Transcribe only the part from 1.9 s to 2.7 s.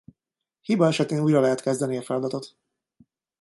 a feladatot.